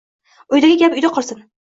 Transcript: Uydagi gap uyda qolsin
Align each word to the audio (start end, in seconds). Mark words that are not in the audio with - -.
Uydagi 0.55 0.79
gap 0.85 0.97
uyda 1.01 1.15
qolsin 1.19 1.49